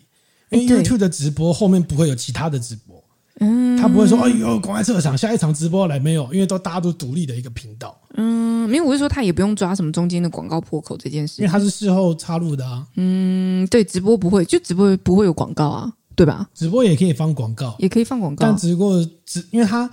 [0.52, 3.01] 因为 YouTube 的直播后面不会有其他的直播。
[3.44, 6.32] 嗯，他不会说，哎呦，公开测场，下一场直播来没有？
[6.32, 8.00] 因为都大家都独立的一个频道。
[8.14, 12.86] 嗯，没有，我是说他也不用抓什么中间的广告破口这件事，因为他是事后插入的啊。
[12.96, 16.48] 嗯，对，直播不会，就直播不会有广告啊，对吧？
[16.54, 19.90] 直播也可以放广告，也可以放广告，但只不过只因为他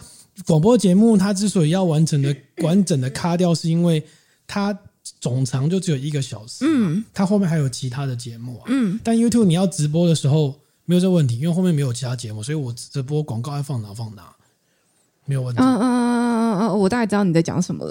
[0.46, 4.04] 广播节目，他之所以要完整的 完整的卡掉，是因为
[4.46, 4.78] 他
[5.20, 10.54] 总长就只有一个小时，嗯，它后面还有其他的节目啊，嗯，但 YouTube 你要直播的时候
[10.88, 14.22] 没有这问题，因为后面没有其他节目，所以我直播广告爱放哪放哪。
[15.26, 15.60] 没有问题。
[15.60, 17.90] 嗯嗯嗯嗯嗯嗯，我大概知道你在讲什么了。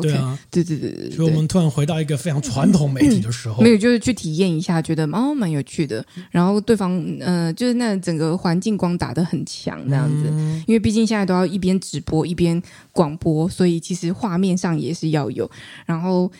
[0.00, 1.10] 对啊，对，对对对。
[1.10, 6.06] 所以我们突然回到一个非常传统媒体的时候，没有，就是去体验一下，觉得哦蛮有趣的。
[6.30, 10.28] 然后对方，呃，就是那整个环境光打得很强，这样子。
[10.68, 12.62] 因为毕竟现在都要一边直播一边
[12.92, 15.50] 广播，所以其实画面上也是要有。
[15.86, 16.30] 然后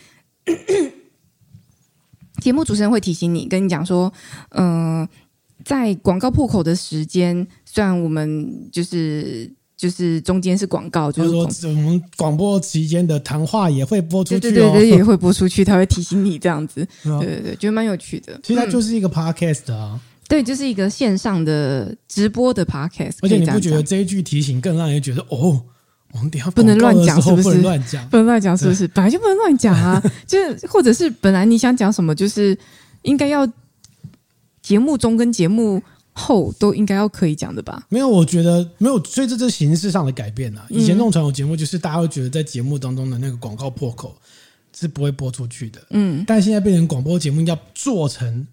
[2.40, 4.10] 节目主持人会提醒你，跟你讲说，
[4.50, 5.06] 嗯，
[5.70, 9.50] 在广告破口的时间，虽然我们就是。
[9.80, 18.38] 就是中间是广告，就是说我们广播期间的谈话也会播出去，对对对，也会播出去，他会提醒你这样子，对对对，觉得蛮有趣的。
[18.42, 23.14] 其实它就是一个 podcast 啊，对，就是一个线上的直播的 podcast。
[23.22, 25.58] 而且你不觉得这一句提醒更让人觉得哦，
[26.12, 27.42] 我们等下不能乱讲，是不是？
[27.42, 28.86] 不能乱讲，不能乱讲，是不是？
[28.88, 32.54] 本来就不能乱讲啊， 就是或者是本来你想讲什么，就是
[33.00, 33.50] 应该要
[34.70, 35.82] 节目中跟节目。
[36.12, 37.86] 后都应该要可以讲的吧？
[37.88, 40.66] 没有，我觉得没有，所以这是形式上的改变啊。
[40.68, 44.14] 以前那种传统节目，就是大家会觉得在节目当中的那个广告破口
[44.76, 45.80] 是不会播出去的。
[45.90, 48.46] 嗯，但现在变成广播节目，要做成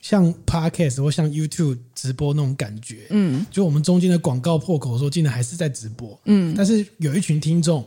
[0.00, 3.06] 像 Podcast 或像 YouTube 直播那种感觉。
[3.10, 6.18] 嗯，就我们中间的广告破口的时候，竟然还是在直播。
[6.24, 7.86] 嗯，但是有一群听众。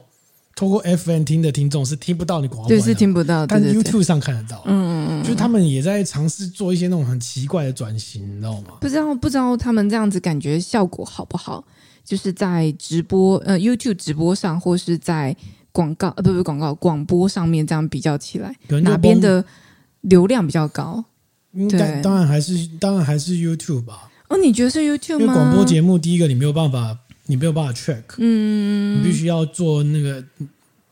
[0.55, 4.63] 透过 FN 听的听众是听不到你广告，对，是听不到，但 YouTube 上看得到。
[4.65, 8.77] 嗯嗯嗯，就是他们也在尝试做一些那种很奇怪的转型，你知道吗？
[8.79, 11.61] 不知道不知道他们这样子感觉效果好不好？
[12.05, 15.35] 就是在直播呃 YouTube 直播上，或是在
[15.73, 19.43] 广告呃不不广告广播上面这样比较起来，哪边的
[20.01, 21.03] 流量比较高？
[21.51, 24.09] 应该当然还是当然还是 YouTube 吧。
[24.29, 25.21] 哦，你觉得是 YouTube 吗？
[25.21, 26.97] 因为广播节目第一个你没有办法。
[27.25, 30.23] 你没有办法 check，嗯，你必须要做那个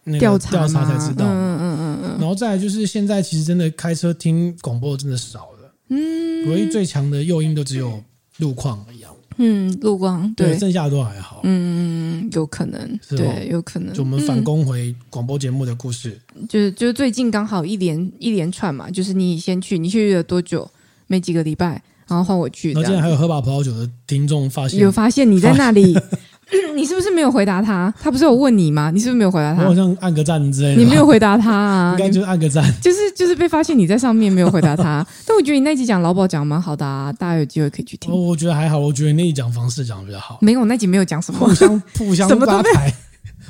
[0.03, 8.03] 那个调查才知道，嗯嗯嗯嗯，然后再来就是现在其实真的开车听广播真的少了，嗯，唯一最强的诱因都只有
[8.37, 9.03] 路况而已，
[9.37, 13.93] 嗯，路况对，剩下的都还好，嗯，有可能，对，有可能。
[13.93, 16.19] 就我们反攻回广播节目的故事，
[16.49, 20.69] 就是就是最近刚好一连一连串嘛，就是你先去，你去了多久？
[21.07, 21.81] 没几个礼拜。
[22.13, 22.71] 然后换我去。
[22.73, 25.97] 然后竟然还有喝把葡萄酒的听众发现，有发现你在那里，
[26.75, 27.91] 你是不是没有回答他？
[27.99, 28.91] 他不是有问你吗？
[28.93, 29.63] 你是不是没有回答他？
[29.63, 30.81] 我好像按个赞之类的。
[30.81, 31.95] 你没有回答他啊？
[31.97, 32.63] 应该就是按个赞。
[32.81, 35.05] 就是就是被发现你在上面没有回答他。
[35.25, 38.13] 但我觉得你那集讲劳保讲蛮好的啊，大家有机会可以去听。
[38.13, 40.37] 我觉得还好，我觉得那一讲方式讲的比较好。
[40.41, 42.93] 没有，那集没有讲什么，互相互相拉抬，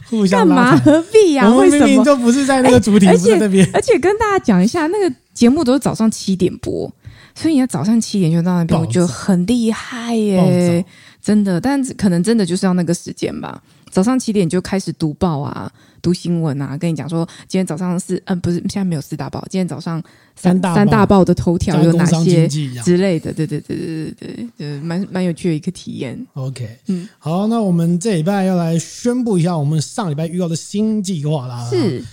[0.09, 0.77] 互相干嘛？
[0.77, 1.49] 何必呀？
[1.53, 1.85] 为什么？
[1.85, 3.67] 明明就不是在那个主题，不是那边。
[3.73, 6.89] 而且跟大家讲一下，那个节目都是早上七点播。
[7.35, 10.85] 所以你要早上七点就到那边，我觉得很厉害耶，
[11.21, 11.59] 真的。
[11.59, 13.61] 但可能真的就是要那个时间吧。
[13.89, 20.01] 早上七点就开始读报啊，读新闻啊，跟你讲说今天早上是嗯，不是现在没有四大报，今天早上
[20.35, 23.31] 三大三大报的头条有哪些之类的。
[23.31, 26.19] 对对对对对对对，蛮蛮有趣的一个体验。
[26.33, 31.67] OK，嗯，好，那我们这礼拜要来宣布一下我们上礼拜预告的新计划啦。
[31.69, 32.03] 是。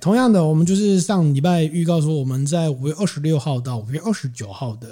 [0.00, 4.88] 同样的，我们就是上礼拜预告说，我们在五月二十六号到五月二十九号的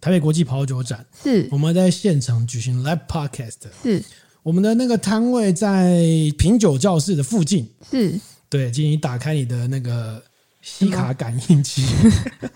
[0.00, 1.48] 台北国际葡萄酒展，是。
[1.50, 4.02] 我们在现场举行 live podcast，是。
[4.42, 6.02] 我们的那个摊位在
[6.38, 8.20] 品酒教室的附近，是。
[8.48, 10.22] 对，请你打开你的那个。
[10.66, 11.84] 西卡感应器，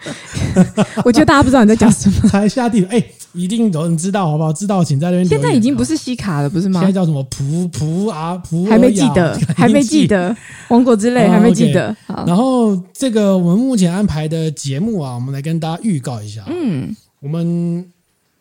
[1.04, 2.20] 我觉得大家不知道你在讲什么。
[2.30, 4.50] 才下地，哎，一定有人知道，好不好？
[4.50, 5.28] 知道请在那边。
[5.28, 6.80] 现在已经不是西卡了，不是吗？
[6.80, 7.22] 现在叫什么？
[7.24, 8.64] 普普啊普？
[8.64, 10.34] 还没记得，还没记得。
[10.68, 11.94] 王国之泪还没记得。
[12.26, 16.42] 然后这个我们目前安排的节目啊，我们来跟大家预告一下。
[16.46, 17.86] 嗯，我们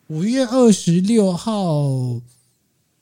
[0.06, 1.84] 五月二十六号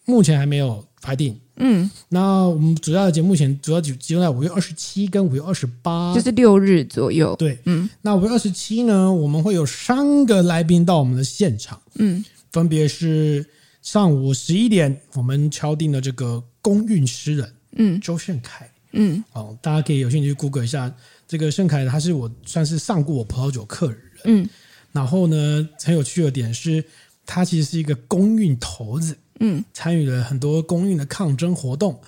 [0.05, 1.39] 目前还没有排定。
[1.59, 7.35] 嗯，那我们主要的节目前主要集集中在五月二十七跟五月二十八，就是六日左右。
[7.37, 13.45] 对，嗯，那五月二十七呢，我们会有三个来宾到我们的现场，嗯，分别是
[13.81, 20.95] 上午十一点，我们敲定的这个公运诗人，嗯，周盛凯，嗯，哦，大家可以有兴趣去 Google 一下
[21.27, 24.49] 这个盛凯，他是我算是上过我葡萄酒课的人，嗯，
[24.93, 26.85] 然后呢，很有趣的点是，
[27.25, 29.17] 他其实是一个公运头子。
[29.41, 32.01] 嗯，参与了很多公运的抗争活动，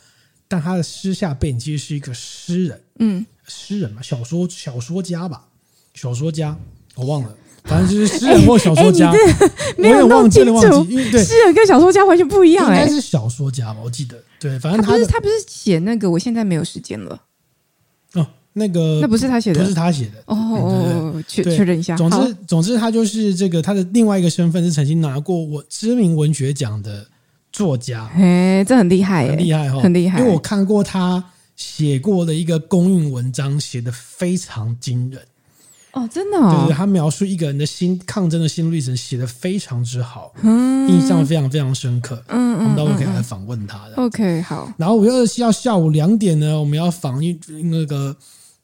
[0.46, 5.48] 但他的私下背景其实是一个诗人，嗯，诗人嘛，小说小说家吧，
[5.94, 6.56] 小说家，
[6.94, 17.22] 我忘了， 反正就是诗人或小说家，欸欸、 没有弄清楚，因为对，诗人跟小说家完全不一样，欸，应该是小说家吧，我记得，对，反正他，他不是他不是写那个，我现在没有时间了，
[18.14, 20.14] 哦那个那不是他写的，不是他写的。
[20.26, 21.96] 哦哦，确确认一下。
[21.96, 27.06] 总之总之，他就是这个他的另外一个身份是曾经拿过我知名文学奖的
[27.52, 28.10] 作家。
[28.14, 30.18] 哎，这很厉害，很厉害哈，很厉害。
[30.20, 31.24] 因为我看过他
[31.56, 35.20] 写过的一个公运文章，写得非常惊人。
[35.92, 43.94] 哦，真的哦，对，他描述一个人的心抗争的心路历程，写得非常之好，嗯，印象非常非常深刻，嗯，我们到时候可以来访问他的。
[43.96, 44.70] OK，好。
[44.76, 48.14] 然后五月二十七号下午两点呢，我们要访一那个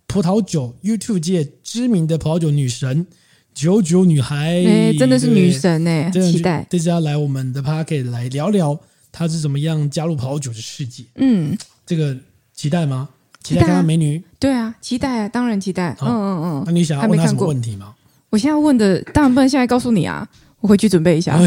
[0.07, 3.07] 葡萄酒 YouTube 界知名的葡萄酒女神
[3.55, 6.67] 九九女孩，哎，真的是女神哎，期待。
[6.69, 8.79] 这次要来我们的 Podcast 来聊聊
[9.13, 12.17] 她是怎么样加入葡萄酒的世界，嗯，这个
[12.53, 13.09] 期待吗？
[13.43, 15.97] 期待看看美女，对啊，期待啊，当然期待。
[16.01, 17.95] 嗯嗯嗯，那你想要问她什么问题吗？
[18.31, 20.27] 我现在问的当然不能现在告诉你啊，
[20.61, 21.39] 我回去准备一下。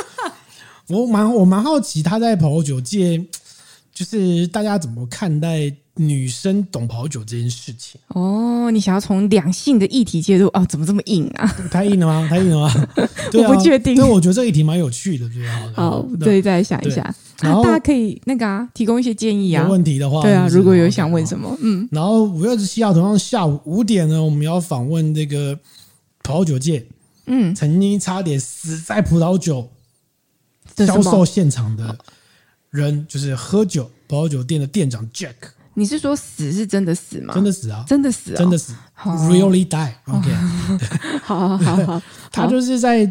[0.88, 3.22] 我蛮我蛮好奇她在葡萄酒界，
[3.92, 8.00] 就是大家怎么看待女生懂葡萄酒这件事情？
[8.08, 10.46] 哦，你想要从两性的议题介入？
[10.48, 11.46] 哦，怎么这么硬啊？
[11.70, 12.26] 太硬了吗？
[12.28, 12.88] 太硬了吗？
[13.34, 13.96] 我不确定。
[13.96, 15.72] 所以我觉得这个议题蛮有趣的，对啊。
[15.74, 17.14] 好，对，再想一下。
[17.40, 19.64] 然后大家可以那个啊，提供一些建议啊。
[19.64, 21.88] 有问题的话，对啊，如果有想问什么，嗯。
[21.90, 25.58] 然后五月二十七号同样下午五点呢，我们要访问这个
[26.22, 26.86] 葡萄酒界，
[27.26, 29.70] 嗯，曾经差点死在葡萄酒
[30.76, 31.98] 销售现场的
[32.70, 35.34] 人，就是喝酒葡萄酒店的店长 Jack。
[35.78, 37.34] 你是说死是真的死吗？
[37.34, 37.84] 真的死啊！
[37.86, 38.72] 真的死，真的死
[39.04, 39.90] ，really die。
[40.06, 40.30] OK，
[41.22, 43.04] 好好好，他就是在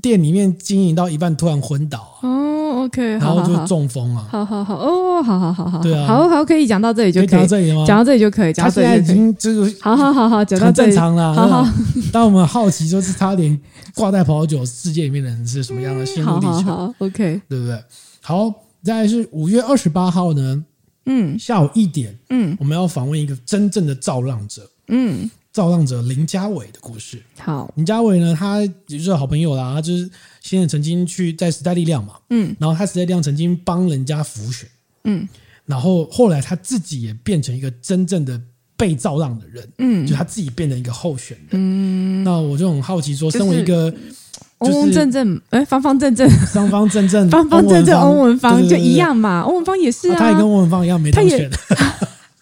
[0.00, 2.48] 店里面经营到一半，突然昏倒啊。
[2.68, 4.26] OK，然后就中风啊！
[4.30, 7.84] 好好好哦，好好好好，对啊，好好可以讲到这里就可以讲到这里吗？
[7.86, 11.34] 讲到这里就可以，讲到这里他现在已经就是好好好好讲到正常了。
[11.34, 11.72] 好好，
[12.10, 13.58] 当我们好奇，就是他连
[13.94, 17.82] 挂在葡萄酒世界里面的人是什么样的心路历程？OK，对不对？
[18.22, 20.64] 好，再来是五月二十八号呢，
[21.08, 25.28] 嗯，下午一点，嗯，我们要访问一个真正的造浪者，嗯。
[25.50, 27.20] 造浪者林家伟的故事。
[27.38, 30.08] 好，林家伟呢，他也就是好朋友啦，他就是
[30.40, 34.68] 现在曾经去在时代力量嘛，嗯，然后他时代力量曾经帮人家浮选，
[35.04, 35.26] 嗯，
[35.64, 38.40] 然后后来他自己也变成一个真正的
[38.76, 43.92] 被造浪的人，嗯，就他自己变成一个候选人，嗯，那我就很好奇说，身为一个
[44.58, 51.48] 翁翁正正，哎，方方正正，方方正正，方方正正，翁文芳就一样嘛，翁文芳也是啊，他也跟翁文芳一样没当选。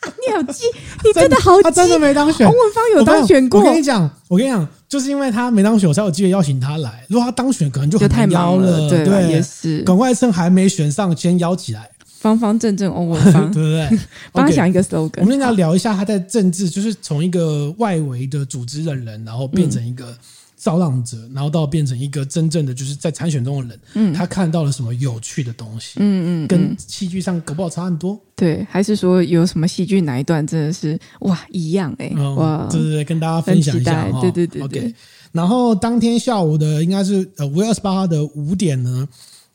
[0.06, 0.64] 你好记，
[1.04, 2.46] 你真的好记，他真的没当选。
[2.46, 3.60] 翁文芳有当选过。
[3.60, 7.04] 我跟你讲，我跟你讲，就是因为他没当选，我才有机会邀请他来。
[7.08, 8.88] 如果他当选，可能就很难邀了。
[8.88, 9.82] 对，也是。
[9.82, 11.90] 赶快趁还没选上，先邀起来。
[12.20, 13.98] 方方正正，翁文芳， 对不对？
[14.32, 15.20] 帮他想一个 slogan。
[15.20, 20.16] 我们跟他聊一下他在政治，就是从一个外围的组织的人，然后变成一个。
[20.56, 34.94] 造浪者，然后到变成一个真正的就是在参选中的人，嗯，他看到了什么有趣的东西，嗯嗯，跟戏剧上搞不好差很多，对，还是说有什么戏剧哪一段真的是哇一样哎，哇，对对对，跟大家分享一下对对对，OK。
[35.32, 39.06] 然后当天下午的应该是呃五月二十八号的五点呢，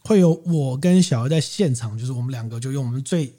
[0.03, 3.33] 会有我跟小姚在现场，就是我们两个就用我们最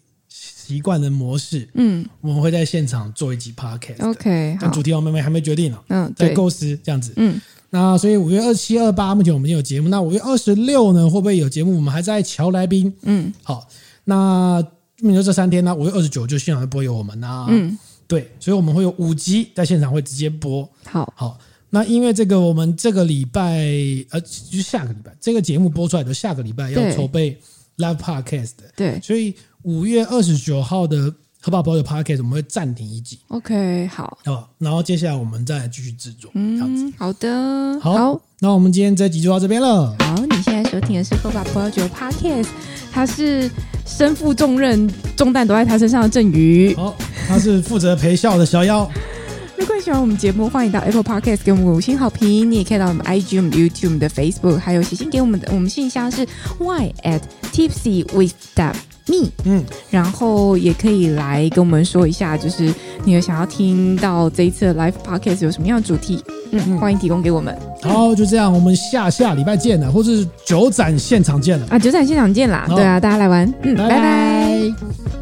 [0.73, 7.41] 习惯的模式，嗯，我们会在现场做一集 Podcast，OK，但主题我妹妹还没决定呢，嗯，在构思这样子，嗯。
[7.75, 9.89] 那所以五月二七、二八目前我们已经有节目。
[9.89, 11.77] 那五月二十六呢，会不会有节目？
[11.77, 12.93] 我们还在乔来宾。
[13.01, 13.67] 嗯，好。
[14.05, 14.63] 那
[14.99, 15.75] 你说这三天呢？
[15.75, 17.47] 五月二十九就现场会不会有我们呢？
[17.49, 18.31] 嗯，对。
[18.39, 20.69] 所以我们会有五集在现场会直接播。
[20.85, 21.39] 好，好。
[21.71, 23.65] 那因为这个，我们这个礼拜
[24.11, 27.39] 呃，就是下个礼拜这个节目播出来的下个礼拜要筹备
[27.79, 28.53] Live Podcast。
[28.77, 29.01] 对。
[29.01, 31.15] 所以五月二十九号的。
[31.45, 39.93] 喝吧葡萄酒 Podcast 我们会暂停一集，OK，好，好，然后接下来我们再来继续制作，嗯，这样子，好的，好，好，那我们今天这集就到这边了。
[39.99, 42.47] 好，你现在收听的是喝吧葡萄酒 Podcast，
[42.93, 43.51] 他是
[43.85, 46.95] 身负重任，重担都在他身上的郑宇，好，
[47.27, 48.89] 他是负责陪笑的小妖。
[49.59, 56.25] 如果你喜欢我们节目，欢迎到 Apple Podcast 给我们五星好评，你也可以到我们 IG、我们 YouTube、我们的 Facebook，还有写信给我们的，我们信箱是
[56.61, 57.21] y at
[57.53, 58.77] tipsy with that。
[59.07, 62.73] me，嗯，然后也可以来跟我们说一下，就是
[63.05, 66.79] 你有想要听到这一次的 live podcast 有什么样的主题，嗯，嗯。
[66.79, 67.57] 欢迎提供给我们。
[67.83, 71.67] 好，就这样，我们下下礼拜见了，或是九展现场见了。
[71.71, 72.77] 啊，九展现场见啦，好。
[72.77, 73.97] 对啊，大家来玩，嗯，拜拜。
[73.97, 75.22] 拜拜。